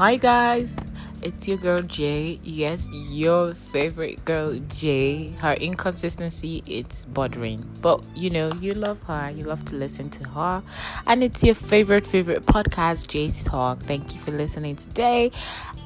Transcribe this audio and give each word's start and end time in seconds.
Hi 0.00 0.16
guys, 0.16 0.78
it's 1.20 1.46
your 1.46 1.58
girl 1.58 1.80
Jay. 1.82 2.40
Yes, 2.42 2.88
your 2.90 3.52
favorite 3.52 4.24
girl 4.24 4.58
Jay. 4.74 5.28
Her 5.32 5.52
inconsistency 5.52 6.62
it's 6.64 7.04
bothering, 7.04 7.68
but 7.82 8.02
you 8.16 8.30
know 8.30 8.50
you 8.62 8.72
love 8.72 9.02
her. 9.02 9.28
You 9.28 9.44
love 9.44 9.62
to 9.66 9.76
listen 9.76 10.08
to 10.08 10.26
her, 10.30 10.62
and 11.06 11.22
it's 11.22 11.44
your 11.44 11.54
favorite 11.54 12.06
favorite 12.06 12.46
podcast 12.46 13.08
Jay's 13.10 13.44
Talk. 13.44 13.80
Thank 13.80 14.14
you 14.14 14.20
for 14.22 14.30
listening 14.30 14.76
today. 14.76 15.32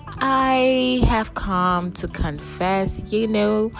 I 0.06 1.00
have 1.08 1.34
come 1.34 1.90
to 1.94 2.06
confess, 2.06 3.12
you 3.12 3.26
know, 3.26 3.72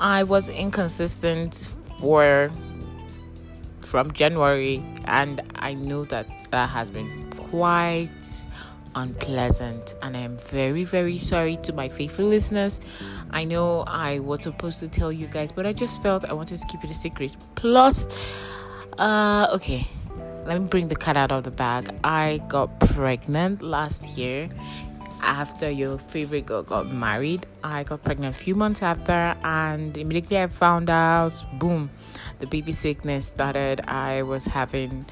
I 0.00 0.22
was 0.22 0.48
inconsistent 0.48 1.68
for 2.00 2.50
from 3.82 4.10
January, 4.12 4.82
and 5.04 5.42
I 5.56 5.74
know 5.74 6.06
that 6.06 6.26
that 6.50 6.70
has 6.70 6.88
been 6.88 7.30
quite 7.32 8.08
unpleasant. 8.94 9.94
And 10.02 10.16
i 10.16 10.20
am 10.20 10.36
very 10.38 10.84
very 10.84 11.18
sorry 11.18 11.56
to 11.62 11.72
my 11.72 11.88
faithful 11.88 12.26
listeners. 12.26 12.80
I 13.30 13.44
know 13.44 13.84
i 13.86 14.18
was 14.18 14.42
supposed 14.42 14.80
to 14.80 14.88
tell 14.88 15.12
you 15.12 15.26
guys 15.26 15.52
but 15.52 15.66
i 15.66 15.72
just 15.72 16.02
felt 16.02 16.24
i 16.24 16.32
wanted 16.32 16.60
to 16.60 16.66
keep 16.66 16.84
it 16.84 16.90
a 16.90 16.94
secret. 16.94 17.36
Plus 17.54 18.06
uh 18.98 19.48
okay 19.52 19.86
let 20.46 20.60
me 20.60 20.66
bring 20.66 20.88
the 20.88 20.96
cat 20.96 21.16
out 21.16 21.32
of 21.32 21.44
the 21.44 21.50
bag. 21.50 21.88
I 22.02 22.42
got 22.48 22.80
pregnant 22.80 23.62
last 23.62 24.06
year 24.18 24.48
after 25.22 25.70
your 25.70 25.98
favorite 25.98 26.46
girl 26.46 26.64
got 26.64 26.92
married. 26.92 27.46
I 27.62 27.84
got 27.84 28.02
pregnant 28.02 28.34
a 28.34 28.38
few 28.38 28.56
months 28.56 28.82
after 28.82 29.36
and 29.44 29.96
immediately 29.96 30.38
i 30.38 30.48
found 30.48 30.90
out 30.90 31.42
boom 31.58 31.90
the 32.40 32.46
baby 32.46 32.72
sickness 32.72 33.26
started. 33.26 33.80
I 33.86 34.22
was 34.22 34.46
having 34.46 35.06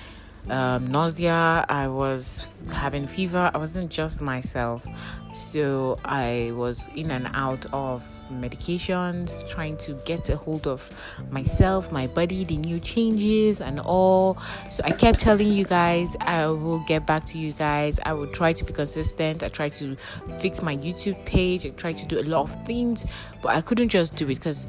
um, 0.49 0.87
nausea, 0.87 1.65
I 1.69 1.89
was 1.89 2.51
having 2.73 3.07
fever. 3.07 3.51
I 3.53 3.59
wasn't 3.59 3.91
just 3.91 4.21
myself. 4.21 4.87
So 5.33 5.99
I 6.05 6.53
was 6.55 6.89
in 6.97 7.11
and 7.11 7.29
out 7.35 7.67
of 7.73 8.03
medications, 8.33 9.49
trying 9.49 9.77
to 9.79 9.93
get 10.05 10.29
a 10.29 10.37
hold 10.37 10.67
of 10.67 10.91
myself, 11.31 11.93
my 11.93 12.09
body, 12.09 12.45
the 12.45 12.57
new 12.57 12.81
changes, 12.81 13.61
and 13.61 13.79
all. 13.79 14.39
So 14.71 14.83
I 14.85 14.91
kept 14.91 15.21
telling 15.21 15.49
you 15.49 15.65
guys, 15.65 16.17
I 16.21 16.47
will 16.47 16.81
get 16.81 17.07
back 17.07 17.25
to 17.27 17.39
you 17.39 17.53
guys. 17.53 18.01
I 18.05 18.13
will 18.13 18.27
try 18.27 18.53
to 18.53 18.65
be 18.65 18.73
consistent. 18.73 19.43
I 19.43 19.49
tried 19.49 19.75
to 19.75 19.97
fix 20.39 20.63
my 20.63 20.77
YouTube 20.77 21.25
page. 21.27 21.65
I 21.65 21.71
tried 21.71 21.99
to 21.99 22.07
do 22.07 22.19
a 22.19 22.25
lot 22.25 22.43
of 22.43 22.67
things, 22.67 23.07
but 23.43 23.55
I 23.55 23.61
couldn't 23.61 23.91
just 23.91 24.17
do 24.17 24.25
it 24.25 24.35
because 24.35 24.67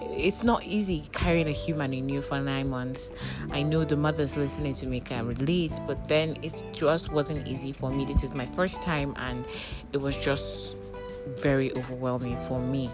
it's 0.00 0.42
not 0.42 0.64
easy 0.64 1.04
carrying 1.12 1.48
a 1.48 1.52
human 1.52 1.92
in 1.92 2.08
you 2.08 2.22
for 2.22 2.40
nine 2.40 2.68
months. 2.68 3.10
I 3.50 3.62
know 3.62 3.84
the 3.84 3.96
mothers 3.96 4.36
listening 4.36 4.74
to 4.74 4.86
me 4.86 5.00
can 5.00 5.26
relate, 5.26 5.72
but 5.86 6.08
then 6.08 6.36
it 6.42 6.64
just 6.72 7.12
wasn't 7.12 7.46
easy 7.46 7.72
for 7.72 7.90
me. 7.90 8.04
This 8.04 8.24
is 8.24 8.34
my 8.34 8.46
first 8.46 8.82
time, 8.82 9.14
and 9.16 9.44
it 9.92 9.98
was 9.98 10.16
just 10.16 10.76
very 11.38 11.72
overwhelming 11.76 12.40
for 12.42 12.60
me 12.60 12.90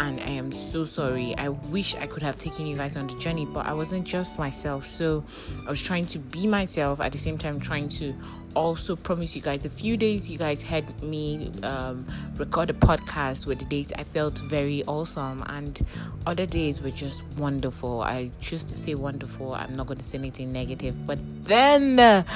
and 0.00 0.18
I 0.20 0.30
am 0.30 0.50
so 0.50 0.86
sorry. 0.86 1.36
I 1.36 1.50
wish 1.50 1.94
I 1.94 2.06
could 2.06 2.22
have 2.22 2.38
taken 2.38 2.66
you 2.66 2.74
guys 2.74 2.96
on 2.96 3.06
the 3.06 3.14
journey, 3.16 3.44
but 3.44 3.66
I 3.66 3.74
wasn't 3.74 4.06
just 4.06 4.38
myself. 4.38 4.86
So 4.86 5.22
I 5.66 5.70
was 5.70 5.80
trying 5.80 6.06
to 6.06 6.18
be 6.18 6.46
myself 6.46 7.00
at 7.00 7.12
the 7.12 7.18
same 7.18 7.36
time, 7.36 7.60
trying 7.60 7.90
to 8.00 8.14
also 8.56 8.96
promise 8.96 9.36
you 9.36 9.42
guys 9.42 9.64
a 9.64 9.68
few 9.68 9.96
days 9.96 10.28
you 10.28 10.36
guys 10.38 10.60
had 10.60 11.02
me 11.02 11.52
um, 11.62 12.06
record 12.36 12.70
a 12.70 12.72
podcast 12.72 13.46
with 13.46 13.58
the 13.58 13.66
dates. 13.66 13.92
I 13.96 14.04
felt 14.04 14.38
very 14.38 14.82
awesome, 14.84 15.44
and 15.46 15.78
other 16.26 16.46
days 16.46 16.80
were 16.80 16.90
just 16.90 17.22
wonderful. 17.36 18.00
I 18.00 18.30
choose 18.40 18.64
to 18.64 18.76
say 18.76 18.94
wonderful. 18.94 19.54
I'm 19.54 19.74
not 19.74 19.86
going 19.86 19.98
to 19.98 20.04
say 20.04 20.16
anything 20.16 20.50
negative, 20.52 21.06
but 21.06 21.18
then. 21.44 22.24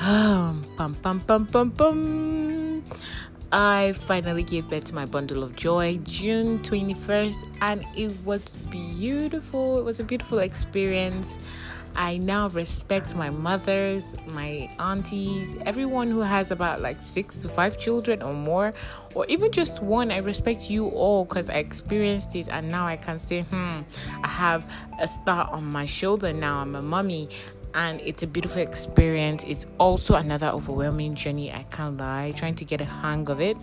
Um, 0.00 0.64
pum 0.78 0.94
pum 0.94 1.20
pum 1.20 1.46
pum 1.46 1.70
pum. 1.70 2.43
I 3.52 3.92
finally 3.92 4.42
gave 4.42 4.68
birth 4.68 4.84
to 4.86 4.94
my 4.94 5.06
bundle 5.06 5.42
of 5.42 5.54
joy 5.54 5.98
June 6.04 6.58
21st, 6.60 7.36
and 7.60 7.84
it 7.96 8.12
was 8.24 8.42
beautiful. 8.70 9.78
It 9.78 9.84
was 9.84 10.00
a 10.00 10.04
beautiful 10.04 10.38
experience. 10.38 11.38
I 11.96 12.16
now 12.16 12.48
respect 12.48 13.14
my 13.14 13.30
mothers, 13.30 14.16
my 14.26 14.68
aunties, 14.80 15.56
everyone 15.64 16.10
who 16.10 16.20
has 16.20 16.50
about 16.50 16.80
like 16.80 17.00
six 17.00 17.38
to 17.38 17.48
five 17.48 17.78
children 17.78 18.20
or 18.20 18.34
more, 18.34 18.74
or 19.14 19.24
even 19.26 19.52
just 19.52 19.80
one. 19.80 20.10
I 20.10 20.18
respect 20.18 20.68
you 20.68 20.88
all 20.88 21.24
because 21.24 21.48
I 21.48 21.54
experienced 21.54 22.34
it, 22.34 22.48
and 22.48 22.70
now 22.70 22.86
I 22.86 22.96
can 22.96 23.18
say, 23.18 23.42
hmm, 23.42 23.82
I 24.22 24.28
have 24.28 24.64
a 25.00 25.06
star 25.06 25.48
on 25.52 25.64
my 25.64 25.84
shoulder 25.84 26.32
now. 26.32 26.58
I'm 26.58 26.74
a 26.74 26.82
mommy, 26.82 27.28
and 27.74 28.00
it's 28.00 28.22
a 28.22 28.26
beautiful 28.26 28.62
experience. 28.62 29.44
It's 29.46 29.66
also 29.78 30.14
another 30.14 30.46
overwhelming 30.48 31.14
journey, 31.14 31.52
I 31.52 31.64
can't 31.64 31.96
lie, 31.96 32.32
trying 32.36 32.54
to 32.56 32.64
get 32.64 32.80
a 32.80 32.84
hang 32.84 33.28
of 33.28 33.40
it. 33.40 33.56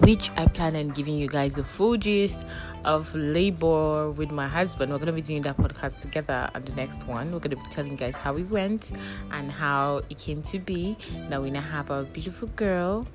Which 0.00 0.30
I 0.36 0.46
plan 0.46 0.74
on 0.74 0.88
giving 0.88 1.16
you 1.16 1.28
guys 1.28 1.54
the 1.54 1.62
full 1.62 1.96
gist 1.96 2.44
of 2.84 3.14
labor 3.14 4.10
with 4.10 4.32
my 4.32 4.48
husband. 4.48 4.90
We're 4.90 4.98
gonna 4.98 5.12
be 5.12 5.22
doing 5.22 5.42
that 5.42 5.56
podcast 5.56 6.00
together 6.00 6.50
on 6.56 6.64
the 6.64 6.72
next 6.72 7.06
one. 7.06 7.30
We're 7.30 7.38
gonna 7.38 7.54
be 7.54 7.70
telling 7.70 7.92
you 7.92 7.96
guys 7.96 8.16
how 8.16 8.32
we 8.32 8.42
went 8.42 8.90
and 9.30 9.48
how 9.48 10.02
it 10.10 10.18
came 10.18 10.42
to 10.42 10.58
be. 10.58 10.96
Now 11.30 11.40
we 11.40 11.52
now 11.52 11.60
have 11.60 11.90
a 11.90 12.02
beautiful 12.02 12.48
girl, 12.56 13.06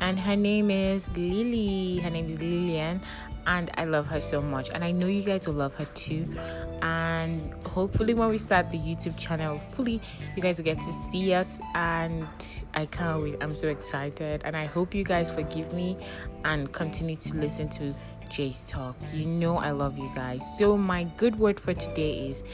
and 0.00 0.20
her 0.20 0.36
name 0.36 0.70
is 0.70 1.10
Lily. 1.16 1.98
Her 1.98 2.10
name 2.10 2.26
is 2.26 2.38
Lillian, 2.38 3.00
and 3.50 3.68
I 3.74 3.84
love 3.84 4.06
her 4.06 4.20
so 4.20 4.40
much. 4.40 4.70
And 4.70 4.84
I 4.84 4.92
know 4.92 5.06
you 5.06 5.22
guys 5.22 5.46
will 5.46 5.54
love 5.54 5.74
her 5.74 5.84
too. 5.86 6.28
And 6.82 7.52
hopefully, 7.66 8.14
when 8.14 8.28
we 8.28 8.38
start 8.38 8.70
the 8.70 8.78
YouTube 8.78 9.18
channel, 9.18 9.58
fully 9.58 10.00
you 10.36 10.42
guys 10.42 10.58
will 10.58 10.64
get 10.64 10.80
to 10.80 10.92
see 10.92 11.34
us. 11.34 11.60
And 11.74 12.28
I 12.74 12.86
can't 12.86 13.22
wait. 13.22 13.36
I'm 13.40 13.56
so 13.56 13.66
excited. 13.66 14.42
And 14.44 14.56
I 14.56 14.66
hope 14.66 14.94
you 14.94 15.02
guys 15.02 15.34
forgive 15.34 15.72
me 15.72 15.96
and 16.44 16.72
continue 16.72 17.16
to 17.16 17.34
listen 17.36 17.68
to 17.70 17.92
Jay's 18.28 18.64
talk. 18.64 18.96
You 19.12 19.26
know, 19.26 19.58
I 19.58 19.72
love 19.72 19.98
you 19.98 20.10
guys. 20.14 20.56
So, 20.56 20.76
my 20.76 21.04
good 21.16 21.36
word 21.36 21.58
for 21.58 21.74
today 21.74 22.28
is 22.28 22.44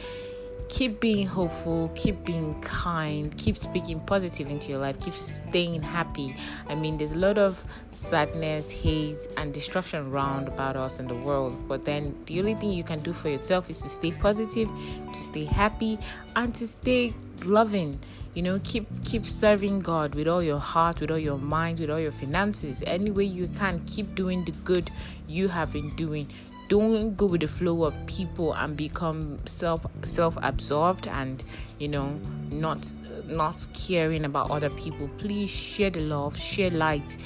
keep 0.68 1.00
being 1.00 1.26
hopeful, 1.26 1.90
keep 1.94 2.24
being 2.24 2.60
kind, 2.60 3.36
keep 3.36 3.56
speaking 3.56 4.00
positive 4.00 4.50
into 4.50 4.68
your 4.68 4.78
life, 4.78 4.98
keep 5.00 5.14
staying 5.14 5.82
happy. 5.82 6.34
I 6.68 6.74
mean, 6.74 6.98
there's 6.98 7.12
a 7.12 7.18
lot 7.18 7.38
of 7.38 7.64
sadness, 7.92 8.70
hate, 8.70 9.28
and 9.36 9.52
destruction 9.52 10.06
around 10.06 10.48
about 10.48 10.76
us 10.76 10.98
in 10.98 11.06
the 11.06 11.14
world, 11.14 11.68
but 11.68 11.84
then 11.84 12.14
the 12.26 12.38
only 12.40 12.54
thing 12.54 12.70
you 12.70 12.84
can 12.84 13.00
do 13.00 13.12
for 13.12 13.28
yourself 13.28 13.70
is 13.70 13.80
to 13.82 13.88
stay 13.88 14.12
positive, 14.12 14.68
to 15.12 15.22
stay 15.22 15.44
happy, 15.44 15.98
and 16.34 16.54
to 16.54 16.66
stay 16.66 17.14
loving. 17.44 17.98
You 18.34 18.42
know, 18.42 18.60
keep 18.64 18.86
keep 19.02 19.24
serving 19.24 19.80
God 19.80 20.14
with 20.14 20.28
all 20.28 20.42
your 20.42 20.58
heart, 20.58 21.00
with 21.00 21.10
all 21.10 21.18
your 21.18 21.38
mind, 21.38 21.78
with 21.78 21.88
all 21.88 22.00
your 22.00 22.12
finances. 22.12 22.82
Any 22.86 23.10
way 23.10 23.24
you 23.24 23.48
can, 23.48 23.82
keep 23.86 24.14
doing 24.14 24.44
the 24.44 24.52
good 24.52 24.90
you 25.26 25.48
have 25.48 25.72
been 25.72 25.96
doing 25.96 26.28
don't 26.68 27.16
go 27.16 27.26
with 27.26 27.40
the 27.40 27.48
flow 27.48 27.84
of 27.84 27.94
people 28.06 28.52
and 28.54 28.76
become 28.76 29.38
self 29.46 29.86
self 30.02 30.36
absorbed 30.42 31.06
and 31.06 31.44
you 31.78 31.88
know 31.88 32.18
not 32.50 32.88
not 33.26 33.68
caring 33.74 34.24
about 34.24 34.50
other 34.50 34.70
people. 34.70 35.08
Please 35.18 35.50
share 35.50 35.90
the 35.90 36.00
love 36.00 36.36
share 36.36 36.70
light 36.70 37.16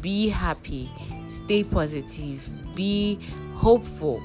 be 0.00 0.28
happy 0.28 0.90
stay 1.26 1.62
positive 1.62 2.52
be 2.74 3.18
hopeful. 3.54 4.22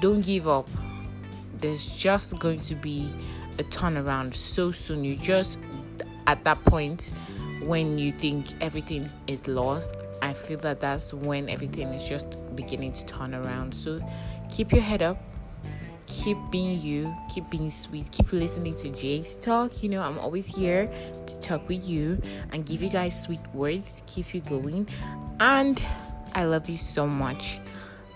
Don't 0.00 0.24
give 0.24 0.48
up. 0.48 0.68
There's 1.58 1.86
just 1.86 2.38
going 2.38 2.60
to 2.62 2.74
be 2.74 3.12
a 3.58 3.64
turnaround 3.64 4.34
so 4.34 4.70
soon. 4.72 5.04
You 5.04 5.16
just 5.16 5.58
at 6.26 6.44
that 6.44 6.62
point 6.64 7.12
when 7.62 7.98
you 7.98 8.12
think 8.12 8.46
everything 8.60 9.08
is 9.26 9.46
lost 9.48 9.96
I 10.22 10.32
feel 10.32 10.58
that 10.58 10.80
that's 10.80 11.12
when 11.12 11.48
everything 11.48 11.88
is 11.94 12.08
just 12.08 12.26
beginning 12.54 12.92
to 12.92 13.06
turn 13.06 13.34
around. 13.34 13.74
So 13.74 14.00
keep 14.50 14.72
your 14.72 14.82
head 14.82 15.02
up, 15.02 15.22
keep 16.06 16.36
being 16.50 16.78
you, 16.78 17.14
keep 17.32 17.48
being 17.50 17.70
sweet, 17.70 18.10
keep 18.10 18.32
listening 18.32 18.74
to 18.76 18.90
Jay's 18.90 19.36
talk. 19.36 19.82
You 19.82 19.90
know, 19.90 20.02
I'm 20.02 20.18
always 20.18 20.46
here 20.46 20.90
to 21.26 21.40
talk 21.40 21.68
with 21.68 21.88
you 21.88 22.20
and 22.52 22.66
give 22.66 22.82
you 22.82 22.88
guys 22.88 23.20
sweet 23.20 23.40
words 23.54 24.00
to 24.00 24.12
keep 24.12 24.34
you 24.34 24.40
going. 24.40 24.88
And 25.40 25.82
I 26.34 26.44
love 26.44 26.68
you 26.68 26.76
so 26.76 27.06
much. 27.06 27.60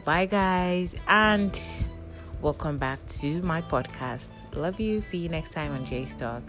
Bye, 0.05 0.26
guys, 0.26 0.96
and 1.06 1.58
welcome 2.40 2.76
back 2.76 3.05
to 3.06 3.40
my 3.43 3.62
podcast. 3.62 4.55
Love 4.56 4.81
you. 4.81 5.00
See 5.00 5.19
you 5.19 5.28
next 5.28 5.52
time 5.52 5.72
on 5.72 5.84
Jay's 5.84 6.14
Talk. 6.14 6.43